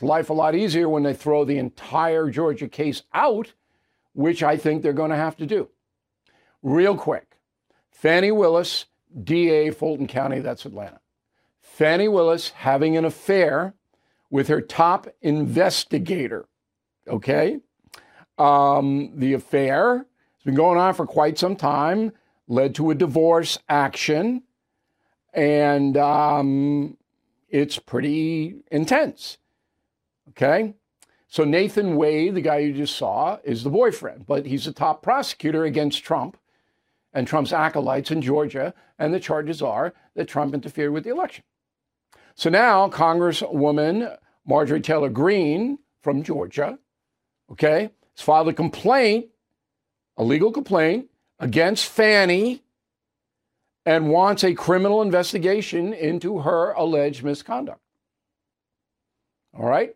[0.00, 3.52] life a lot easier when they throw the entire Georgia case out,
[4.14, 5.68] which I think they're going to have to do.
[6.62, 7.31] Real quick
[7.92, 8.86] Fani Willis,
[9.22, 11.00] DA, Fulton County, that's Atlanta.
[11.60, 13.74] Fani Willis having an affair
[14.30, 16.48] with her top investigator.
[17.06, 17.60] Okay?
[18.38, 22.12] Um, the affair has been going on for quite some time,
[22.48, 24.42] led to a divorce action,
[25.32, 26.96] and um,
[27.48, 29.38] it's pretty intense.
[30.30, 30.74] Okay?
[31.28, 35.02] So Nathan Wade, the guy you just saw, is the boyfriend, but he's a top
[35.02, 36.36] prosecutor against Trump
[37.12, 41.44] and Trump's acolytes in Georgia, and the charges are that Trump interfered with the election.
[42.34, 46.78] So now Congresswoman Marjorie Taylor Greene from Georgia,
[47.50, 49.26] okay, has filed a complaint,
[50.16, 52.62] a legal complaint against Fani
[53.84, 57.80] and wants a criminal investigation into her alleged misconduct.
[59.54, 59.94] All right.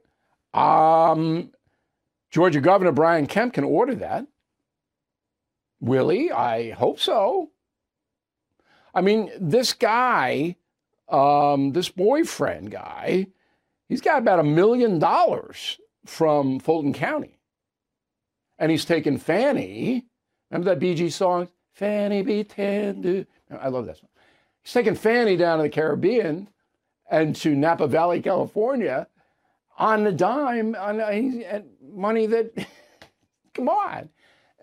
[0.52, 1.50] Um,
[2.30, 4.26] Georgia Governor Brian Kemp can order that.
[5.86, 6.30] Will he?
[6.30, 7.50] I hope so.
[8.94, 10.56] I mean, this guy,
[11.08, 13.28] um, this boyfriend guy,
[13.88, 17.38] he's got about a million dollars from Fulton County.
[18.58, 20.06] And he's taken Fani.
[20.50, 21.48] Remember that Gees song?
[21.72, 23.26] Fanny be tender.
[23.50, 24.08] I love that song.
[24.62, 26.48] He's taken Fani down to the Caribbean
[27.10, 29.06] and to Napa Valley, California
[29.78, 31.60] on the dime on uh,
[31.92, 32.52] money that,
[33.54, 34.08] come on.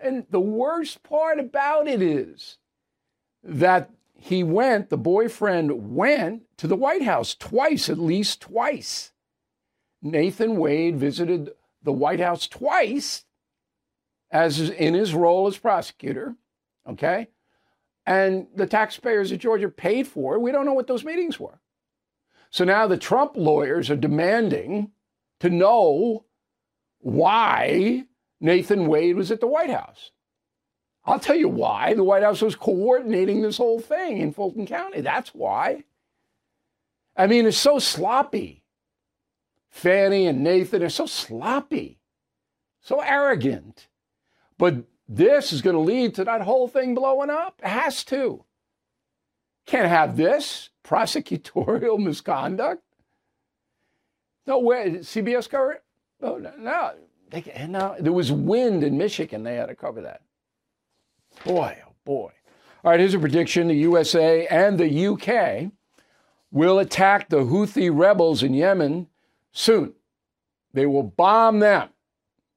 [0.04, 2.58] And the worst part about it is
[3.42, 9.12] that he went, the boyfriend went to the White House twice, at least twice.
[10.02, 13.24] Nathan Wade visited the White House twice
[14.30, 16.34] as in his role as prosecutor,
[16.86, 17.28] okay?
[18.04, 20.40] And the taxpayers of Georgia paid for it.
[20.40, 21.60] We don't know what those meetings were.
[22.50, 24.90] So now the Trump lawyers are demanding
[25.40, 26.26] to know
[26.98, 28.04] why
[28.44, 30.10] Nathan Wade was at the White House.
[31.06, 31.94] I'll tell you why.
[31.94, 35.00] The White House was coordinating this whole thing in Fulton County.
[35.00, 35.84] That's why.
[37.16, 38.62] I mean, it's so sloppy.
[39.70, 42.00] Fani and Nathan are so sloppy,
[42.82, 43.88] so arrogant.
[44.58, 47.62] But this is going to lead to that whole thing blowing up.
[47.64, 48.44] It has to.
[49.64, 52.82] Can't have this prosecutorial misconduct.
[54.46, 54.98] No way.
[54.98, 55.84] CBS covered it?
[56.20, 56.92] Oh, no, no.
[57.34, 59.42] They, now There was wind in Michigan.
[59.42, 60.22] They had to cover that.
[61.44, 62.30] Boy, oh boy.
[62.84, 65.72] All right, here's a prediction the USA and the UK
[66.52, 69.08] will attack the Houthi rebels in Yemen
[69.52, 69.94] soon.
[70.72, 71.88] They will bomb them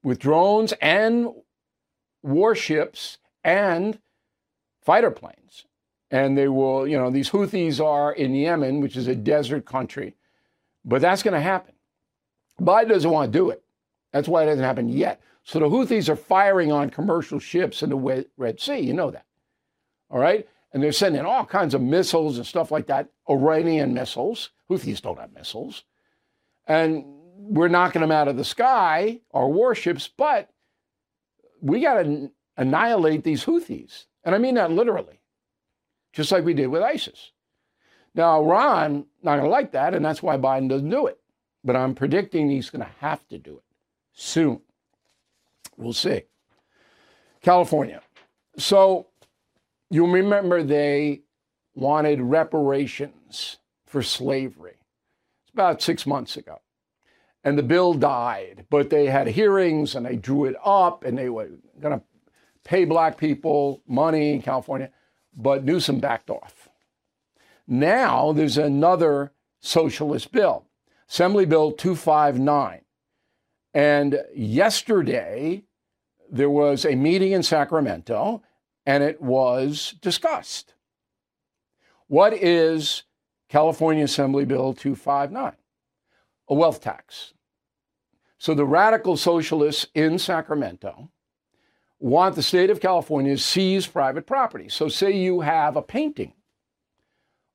[0.03, 1.29] with drones and
[2.21, 3.99] warships and
[4.81, 5.65] fighter planes.
[6.11, 10.15] And they will, you know, these Houthis are in Yemen, which is a desert country.
[10.85, 11.73] But that's going to happen.
[12.61, 13.63] Biden doesn't want to do it.
[14.11, 15.21] That's why it hasn't happened yet.
[15.43, 18.79] So the Houthis are firing on commercial ships in the Red Sea.
[18.79, 19.25] You know that.
[20.09, 20.47] All right?
[20.73, 24.49] And they're sending all kinds of missiles and stuff like that, Iranian missiles.
[24.69, 25.83] Houthis don't have missiles.
[26.67, 27.05] And
[27.37, 30.49] we're knocking them out of the sky, our warships, but
[31.61, 34.05] we got to annihilate these Houthis.
[34.23, 35.21] And I mean that literally,
[36.11, 37.31] just like we did with ISIS.
[38.13, 41.19] Now, Iran not going to like that, and that's why Biden doesn't do it.
[41.63, 43.63] But I'm predicting he's going to have to do it
[44.17, 44.59] soon.
[45.77, 46.23] We'll see.
[47.41, 48.01] California.
[48.57, 49.07] So
[49.89, 51.21] you remember they
[51.75, 54.77] wanted reparations for slavery.
[55.43, 56.59] It's about six months ago.
[57.43, 61.29] And the bill died, but they had hearings and they drew it up and they
[61.29, 61.49] were
[61.79, 62.03] going to
[62.63, 64.89] pay black people money in California.
[65.33, 66.67] But Newsom backed off.
[67.67, 70.65] Now there's another socialist bill,
[71.07, 72.81] Assembly Bill 259.
[73.77, 75.61] And yesterday,
[76.31, 78.41] there was a meeting in Sacramento
[78.87, 80.73] and it was discussed.
[82.07, 83.03] What is
[83.49, 85.53] California Assembly Bill 259?
[86.49, 87.35] A wealth tax.
[88.39, 91.11] So the radical socialists in Sacramento
[91.99, 94.69] want the state of California to seize private property.
[94.69, 96.33] So, say you have a painting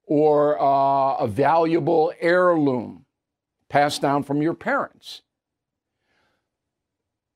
[0.05, 3.07] or uh, a valuable heirloom
[3.69, 5.23] passed down from your parents.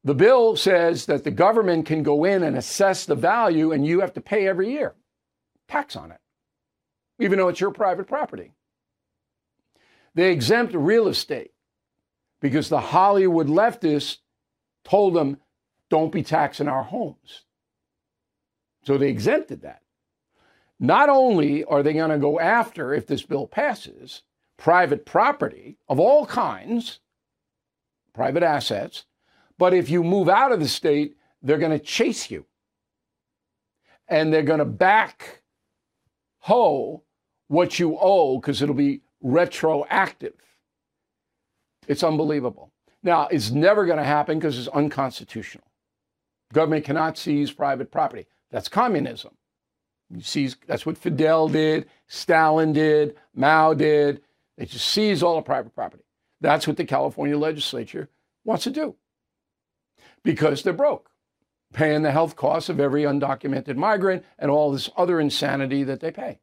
[0.07, 4.03] The bill says that the government can go in and assess the value and you
[4.03, 4.95] have to pay every year
[5.67, 6.21] tax on it,
[7.19, 8.53] even though it's your private property.
[10.15, 11.51] They exempt real estate
[12.41, 14.19] because the Hollywood leftists
[14.85, 15.39] told them,
[15.91, 17.43] don't be taxing our homes.
[18.85, 19.83] So they exempted that.
[20.79, 24.23] Not only are they going to go after, if this bill passes,
[24.57, 27.01] private property of all kinds,
[28.15, 29.05] private assets,
[29.59, 32.47] but if you move out of the state, they're going to chase you.
[34.09, 35.43] And they're going to back
[36.39, 37.03] hoe
[37.49, 40.35] what you owe because it'll be retroactive.
[41.89, 42.73] It's unbelievable.
[43.03, 45.67] Now, it's never going to happen because it's unconstitutional.
[46.53, 48.27] Government cannot seize private property.
[48.51, 49.33] That's communism.
[50.11, 54.23] You seize, that's what Fidel did, Stalin did, Mao did.
[54.57, 56.05] They just seize all the private property.
[56.41, 58.09] That's what the California legislature
[58.45, 58.95] wants to do
[60.27, 61.09] because they're broke,
[61.73, 66.11] paying the health costs of every undocumented migrant and all this other insanity that they
[66.11, 66.41] pay.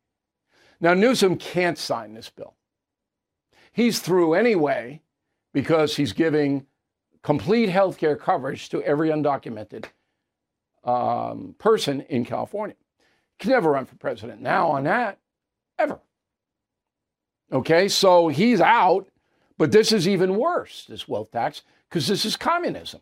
[0.80, 2.56] Now, Newsom can't sign this bill.
[3.74, 5.02] He's through anyway
[5.54, 6.66] because he's giving
[7.24, 9.86] complete health care coverage to every undocumented
[10.86, 12.78] um, person in California.
[13.38, 15.20] Can never run for president now on that,
[15.78, 16.00] ever.
[17.52, 19.10] Okay, so he's out,
[19.58, 23.02] but this is even worse, this wealth tax, because this is communism.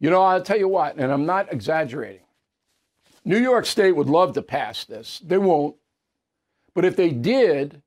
[0.00, 2.22] You know, I'll tell you what, and I'm not exaggerating.
[3.24, 5.20] New York State would love to pass this.
[5.24, 5.76] They won't.
[6.74, 7.82] But if they did,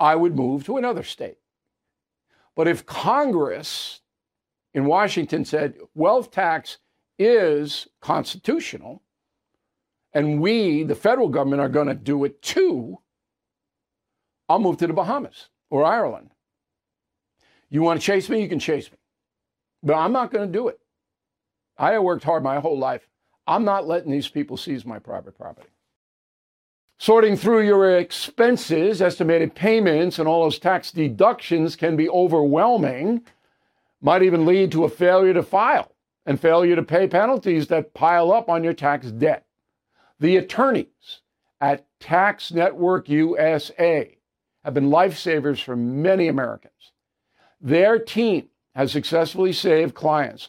[0.00, 1.38] I would move to another state.
[2.56, 4.00] But if Congress
[4.74, 6.78] in Washington said wealth tax
[7.18, 9.02] is constitutional,
[10.12, 12.98] and we, the federal government, are going to do it too,
[14.48, 16.30] I'll move to the Bahamas or Ireland.
[17.70, 18.40] You want to chase me?
[18.42, 18.98] You can chase me.
[19.82, 20.78] But I'm not going to do it.
[21.76, 23.08] I have worked hard my whole life.
[23.46, 25.68] I'm not letting these people seize my private property.
[26.98, 33.26] Sorting through your expenses, estimated payments, and all those tax deductions can be overwhelming,
[34.00, 35.92] might even lead to a failure to file
[36.24, 39.44] and failure to pay penalties that pile up on your tax debt.
[40.20, 41.20] The attorneys
[41.60, 44.16] at Tax Network USA
[44.64, 46.92] have been lifesavers for many Americans.
[47.60, 50.48] Their team has successfully saved clients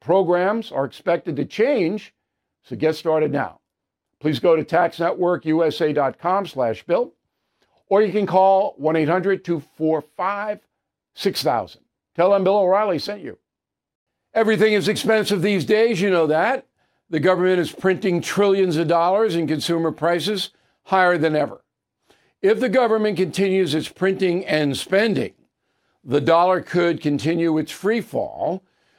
[0.00, 2.12] programs are expected to change,
[2.62, 3.60] so get started now.
[4.20, 7.14] Please go to taxnetworkusa.com slash bill,
[7.88, 11.76] or you can call 1-800-245-6000.
[12.14, 13.38] Tell them Bill O'Reilly sent you.
[14.34, 16.66] Everything is expensive these days, you know that.
[17.10, 20.50] The government is printing trillions of dollars and consumer prices
[20.84, 21.62] higher than ever.
[22.42, 25.32] If the government continues its printing and spending,
[26.04, 28.62] the dollar could continue its free fall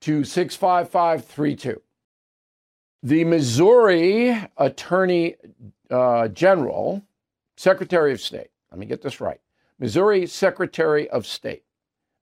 [0.00, 1.80] to 65532.
[3.02, 5.36] The Missouri Attorney
[5.90, 7.02] uh, General,
[7.56, 9.40] Secretary of State, let me get this right.
[9.78, 11.64] Missouri Secretary of State,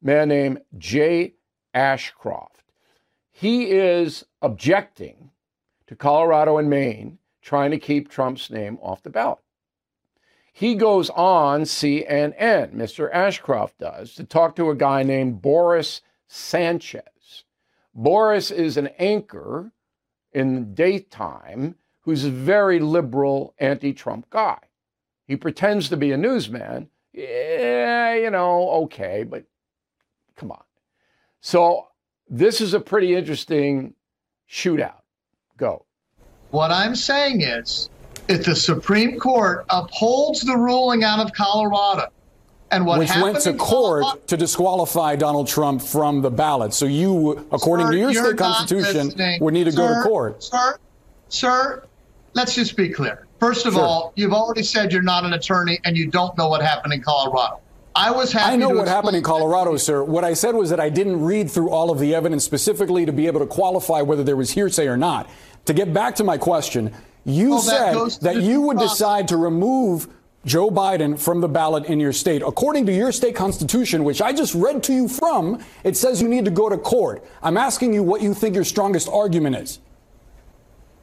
[0.00, 1.34] man named Jay
[1.74, 2.62] Ashcroft.
[3.30, 5.30] He is objecting
[5.86, 9.38] to Colorado and Maine trying to keep Trump's name off the ballot.
[10.52, 13.08] He goes on CNN, Mr.
[13.12, 17.02] Ashcroft does, to talk to a guy named Boris Sanchez.
[17.98, 19.72] Boris is an anchor
[20.32, 24.58] in daytime who's a very liberal anti Trump guy.
[25.26, 26.90] He pretends to be a newsman.
[27.12, 29.42] Yeah, you know, okay, but
[30.36, 30.62] come on.
[31.40, 31.88] So
[32.30, 33.94] this is a pretty interesting
[34.48, 35.02] shootout.
[35.56, 35.84] Go.
[36.52, 37.90] What I'm saying is,
[38.28, 42.06] if the Supreme Court upholds the ruling out of Colorado,
[42.70, 46.74] and what which went to court Colorado, to disqualify Donald Trump from the ballot.
[46.74, 49.42] So you, according sir, to your state constitution, listening.
[49.42, 50.42] would need to sir, go to court.
[50.42, 50.78] Sir,
[51.28, 51.84] sir,
[52.34, 53.26] let's just be clear.
[53.40, 53.82] First of sure.
[53.82, 57.02] all, you've already said you're not an attorney and you don't know what happened in
[57.02, 57.60] Colorado.
[57.94, 58.52] I was happy.
[58.52, 60.04] I know what happened in Colorado, sir.
[60.04, 63.12] What I said was that I didn't read through all of the evidence specifically to
[63.12, 65.28] be able to qualify whether there was hearsay or not.
[65.64, 66.94] To get back to my question,
[67.24, 68.98] you well, said that, that you would process.
[68.98, 70.08] decide to remove
[70.44, 72.42] Joe Biden from the ballot in your state.
[72.42, 76.28] According to your state constitution, which I just read to you from, it says you
[76.28, 77.24] need to go to court.
[77.42, 79.80] I'm asking you what you think your strongest argument is.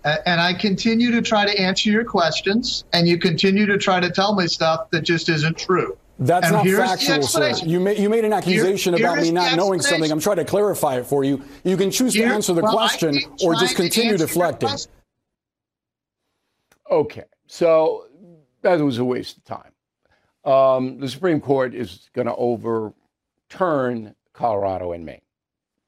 [0.03, 4.11] And I continue to try to answer your questions, and you continue to try to
[4.11, 5.97] tell me stuff that just isn't true.
[6.19, 7.53] That's and not factual, sir.
[7.65, 10.11] You made, you made an accusation here, about me not knowing something.
[10.11, 11.41] I'm trying to clarify it for you.
[11.63, 14.69] You can choose here, to answer the well, question or just continue deflecting.
[16.89, 17.23] Okay.
[17.47, 18.04] So
[18.65, 19.71] that was a waste of time.
[20.43, 25.21] Um, the Supreme Court is going to overturn Colorado and Maine.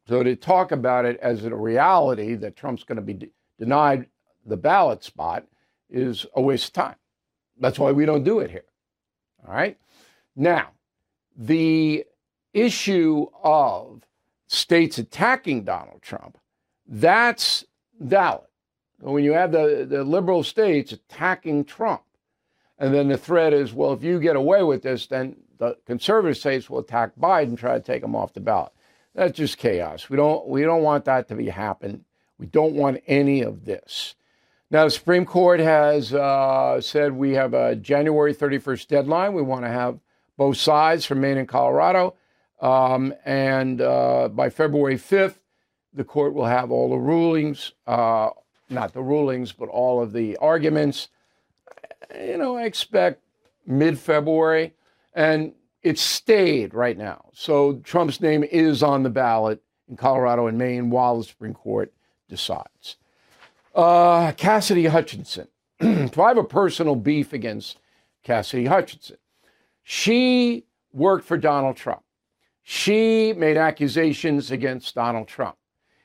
[0.08, 4.08] So to talk about it as a reality that Trump's going to be de- denied
[4.46, 5.46] the ballot spot
[5.90, 6.96] is a waste of time.
[7.60, 8.64] That's why we don't do it here.
[9.46, 9.78] All right.
[10.36, 10.70] Now,
[11.36, 12.06] the
[12.54, 14.04] issue of
[14.48, 16.38] states attacking Donald Trump,
[16.88, 17.66] that's
[18.00, 18.48] valid.
[19.00, 22.02] When you have the, the liberal states attacking Trump,
[22.80, 26.38] and then the threat is, well, if you get away with this, then the conservative
[26.38, 28.72] states will attack Biden, try to take him off the ballot.
[29.16, 30.10] That's just chaos.
[30.10, 32.06] We don't we don't want that to be happen.
[32.38, 34.14] We don't want any of this.
[34.70, 39.34] Now, the Supreme Court has uh, said we have a January 31st deadline.
[39.34, 39.98] We want to have
[40.36, 42.16] both sides from Maine and Colorado.
[42.62, 45.36] Um, and uh, by February 5th,
[45.94, 48.30] the court will have all the rulings, uh,
[48.70, 51.08] not the rulings, but all of the arguments.
[52.16, 53.24] You know, I expect
[53.66, 54.74] mid February.
[55.14, 55.54] And
[55.84, 57.26] it's stayed right now.
[57.34, 61.94] So Trump's name is on the ballot in Colorado and Maine while the Supreme Court
[62.30, 62.98] decides.
[63.74, 65.48] Uh, Cassidy Hutchinson.
[65.82, 67.80] so I have a personal beef against
[68.24, 69.18] Cassidy Hutchinson.
[69.84, 72.02] She worked for Donald Trump.
[72.64, 75.56] She made accusations against Donald Trump.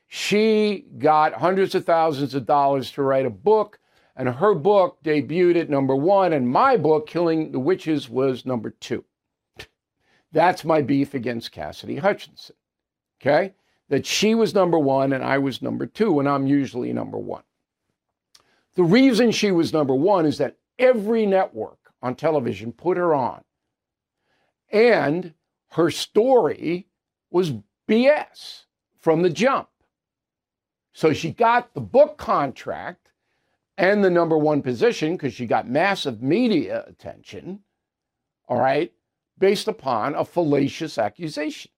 [0.07, 3.81] She got hundreds of thousands of dollars to write a book,
[4.15, 8.71] and her book debuted at number one, and my book, Killing the Witches, was number
[8.71, 9.05] two.
[10.33, 12.57] That's my beef against Cassidy Hutchinson.
[13.21, 13.55] Okay?
[13.89, 17.43] That she was number one and I was number two, and I'm usually number one.
[18.75, 23.43] The reason she was number one is that every network on television put her on
[24.73, 25.35] and
[25.73, 26.89] her story
[27.31, 27.53] was
[27.89, 28.65] BS
[28.99, 29.69] from the jump.
[30.95, 33.12] So she got the book contract
[33.77, 37.61] and the number one position because she got massive media attention,
[38.49, 38.93] all right,
[39.39, 41.71] based upon a fallacious accusation.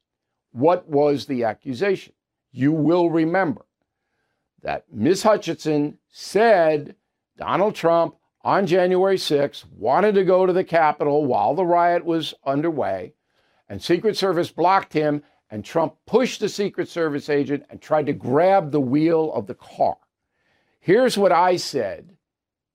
[0.52, 2.14] What was the accusation?
[2.52, 3.64] You will remember
[4.62, 5.22] that Ms.
[5.22, 6.96] Hutchinson said
[7.36, 12.34] Donald Trump on January 6th wanted to go to the Capitol while the riot was
[12.44, 13.14] underway,
[13.68, 18.12] and Secret Service blocked him and Trump pushed the Secret Service agent and tried to
[18.12, 19.96] grab the wheel of the car.
[20.84, 22.10] Here's what I said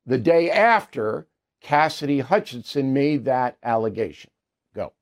[0.08, 1.28] the day after
[1.62, 4.32] Cassidy Hutchinson made that allegation.
[4.74, 4.94] Go.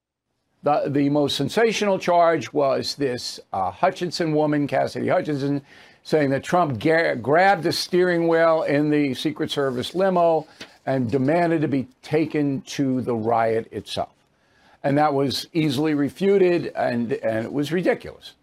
[0.64, 5.62] The, the most sensational charge was this uh, Hutchinson woman, Cassidy Hutchinson,
[6.04, 10.46] saying that Trump ga- grabbed the steering wheel in the Secret Service limo
[10.86, 14.12] and demanded to be taken to the riot itself.
[14.84, 18.34] And that was easily refuted, and, and it was ridiculous.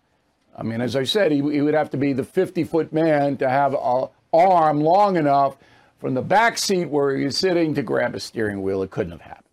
[0.57, 3.37] I mean, as I said, he, he would have to be the 50 foot man
[3.37, 5.57] to have an arm long enough
[5.99, 8.83] from the back seat where he was sitting to grab a steering wheel.
[8.83, 9.45] It couldn't have happened.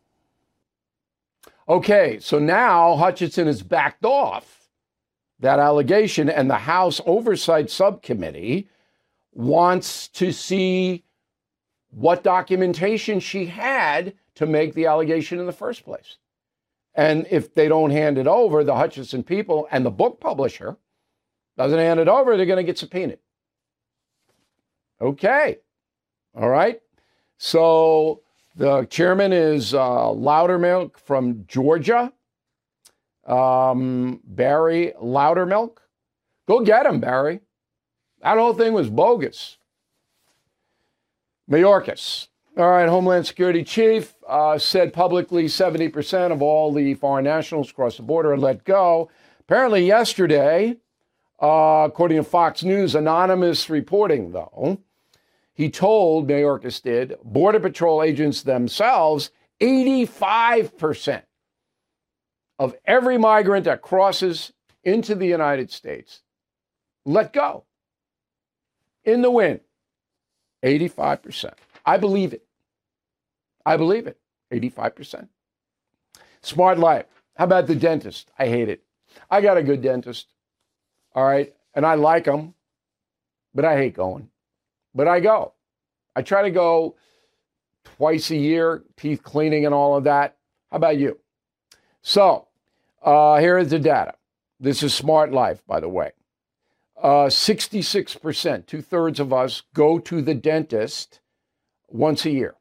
[1.69, 4.67] Okay, so now Hutchinson has backed off
[5.39, 8.67] that allegation, and the House Oversight Subcommittee
[9.33, 11.03] wants to see
[11.91, 16.17] what documentation she had to make the allegation in the first place.
[16.93, 20.77] And if they don't hand it over, the Hutchinson people and the book publisher
[21.57, 23.19] doesn't hand it over, they're going to get subpoenaed.
[25.01, 25.57] Okay.
[26.35, 26.79] All right.
[27.37, 28.21] So
[28.55, 32.13] the chairman is uh, Loudermilk from Georgia.
[33.25, 35.77] Um, Barry Loudermilk.
[36.47, 37.41] Go get him, Barry.
[38.21, 39.57] That whole thing was bogus.
[41.49, 42.27] Mayorkas.
[42.57, 47.97] All right, Homeland Security Chief uh, said publicly 70% of all the foreign nationals across
[47.97, 49.09] the border are let go.
[49.39, 50.75] Apparently, yesterday,
[51.41, 54.79] uh, according to Fox News, anonymous reporting, though,
[55.53, 59.31] he told, Mayorkas did, Border Patrol agents themselves
[59.61, 61.23] 85%
[62.57, 66.21] of every migrant that crosses into the United States
[67.05, 67.65] let go
[69.03, 69.61] in the wind.
[70.63, 71.53] 85%.
[71.85, 72.45] I believe it.
[73.65, 74.17] I believe it.
[74.51, 75.27] 85%.
[76.41, 77.05] Smart life.
[77.35, 78.31] How about the dentist?
[78.37, 78.83] I hate it.
[79.29, 80.27] I got a good dentist.
[81.15, 81.53] All right.
[81.73, 82.53] And I like them,
[83.55, 84.29] but I hate going.
[84.93, 85.53] But I go.
[86.15, 86.95] I try to go
[87.83, 90.37] twice a year, teeth cleaning and all of that.
[90.69, 91.19] How about you?
[92.01, 92.47] So
[93.01, 94.13] uh, here is the data.
[94.59, 96.11] This is Smart Life, by the way.
[97.01, 101.19] Uh, 66%, two thirds of us go to the dentist
[101.89, 102.55] once a year,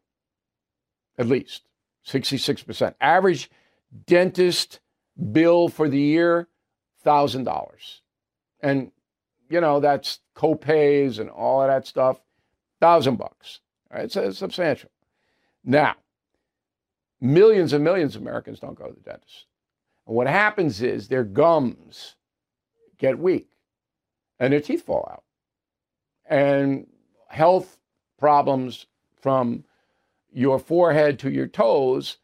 [1.19, 1.63] at least.
[2.07, 2.95] 66%.
[3.01, 3.51] Average
[4.07, 4.81] dentist
[5.33, 6.49] bill for the year,
[7.05, 8.01] $1,000.
[8.63, 8.93] And,
[9.51, 12.21] you know, that's copays and all of that stuff.
[12.81, 13.61] Thousand bucks.
[13.93, 14.91] Right, so it's substantial.
[15.65, 15.97] Now,
[17.21, 19.47] millions and millions of Americans don't go to the dentist.
[20.07, 22.15] And what happens is their gums
[22.99, 23.49] get weak
[24.39, 25.25] and their teeth fall out.
[26.25, 26.87] And
[27.29, 27.79] health
[28.19, 28.87] problems
[29.21, 29.65] from
[30.33, 32.19] your forehead to your toes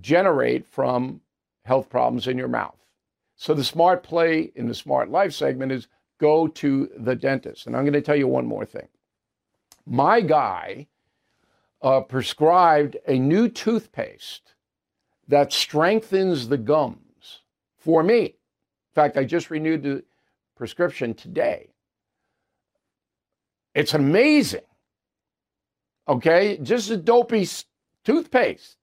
[0.00, 1.20] generate from
[1.64, 2.76] health problems in your mouth.
[3.36, 5.88] So the smart play in the smart life segment is
[6.20, 7.66] go to the dentist.
[7.66, 8.88] And I'm going to tell you one more thing.
[9.86, 10.86] My guy
[11.82, 14.54] uh, prescribed a new toothpaste
[15.28, 17.40] that strengthens the gums
[17.78, 18.24] for me.
[18.24, 20.04] In fact, I just renewed the
[20.56, 21.70] prescription today.
[23.74, 24.60] It's amazing.
[26.08, 27.48] Okay, just a dopey
[28.04, 28.76] toothpaste.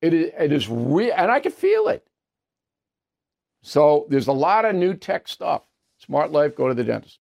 [0.00, 2.06] It is, it is real, and I can feel it.
[3.62, 5.62] So there's a lot of new tech stuff.
[6.04, 7.18] Smart life, go to the dentist.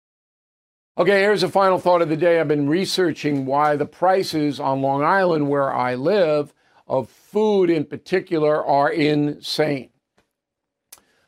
[0.99, 2.41] Okay, here's a final thought of the day.
[2.41, 6.53] I've been researching why the prices on Long Island, where I live,
[6.87, 9.91] of food in particular, are insane.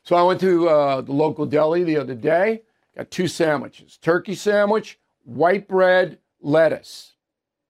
[0.02, 2.62] So I went to uh, the local deli the other day,
[2.96, 7.14] got two sandwiches turkey sandwich, white bread, lettuce.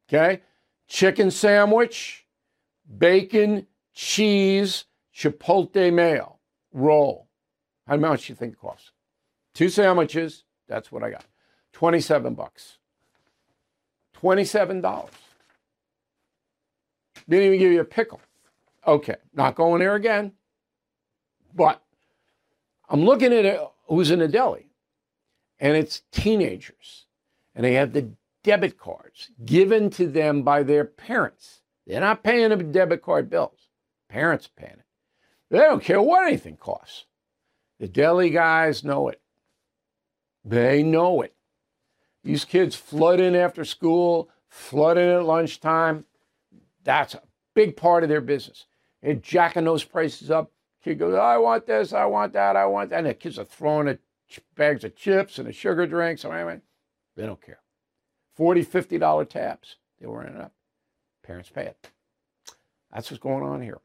[0.08, 0.42] Okay.
[0.88, 2.26] Chicken sandwich,
[2.98, 6.38] bacon, cheese, chipotle mayo,
[6.72, 7.28] roll.
[7.86, 8.90] How much do you think it costs?
[9.54, 10.44] Two sandwiches.
[10.68, 11.24] That's what I got.
[11.72, 12.78] 27 bucks.
[14.20, 15.08] $27.
[17.28, 18.20] Didn't even give you a pickle.
[18.86, 20.32] Okay, not going there again.
[21.54, 21.82] But
[22.88, 24.66] I'm looking at it, who's in a deli,
[25.58, 27.06] and it's teenagers,
[27.54, 28.10] and they have the
[28.42, 31.60] debit cards given to them by their parents.
[31.86, 33.68] They're not paying the debit card bills.
[34.08, 34.84] Parents paying it.
[35.50, 37.06] They don't care what anything costs.
[37.78, 39.20] The deli guys know it.
[40.44, 41.34] They know it.
[42.22, 46.04] These kids flood in after school, flood in at lunchtime.
[46.82, 47.22] That's a
[47.54, 48.66] big part of their business.
[49.02, 50.50] They're jacking those prices up.
[50.82, 52.98] Kid goes, I want this, I want that, I want that.
[52.98, 53.98] And the kids are throwing a
[54.54, 56.18] bags of chips and a sugar drink.
[56.18, 56.60] So anyway,
[57.16, 57.60] they don't care.
[58.34, 59.76] 40 $50 tabs.
[60.00, 60.52] They were in it up.
[61.22, 61.90] Parents pay it.
[62.92, 63.80] That's what's going on here.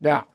[0.00, 0.28] Now,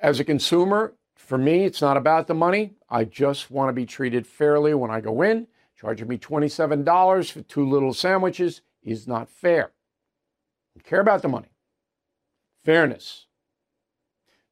[0.00, 0.94] as a consumer,
[1.26, 2.75] For me, it's not about the money.
[2.88, 5.48] I just want to be treated fairly when I go in.
[5.78, 9.72] Charging me $27 for two little sandwiches is not fair.
[10.78, 11.50] I care about the money.
[12.64, 13.26] Fairness.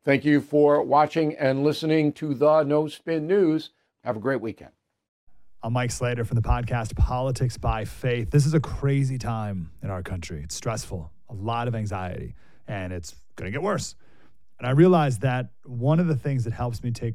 [0.05, 3.71] Thank you for watching and listening to the No Spin News.
[4.03, 4.73] Have a great weekend.
[5.63, 8.31] I'm Mike Slater from the podcast Politics by Faith.
[8.31, 10.43] This is a crazy time in our country.
[10.43, 12.35] It's stressful, a lot of anxiety,
[12.69, 13.95] and it's going to get worse.
[14.59, 17.15] And I realized that one of the things that helps me take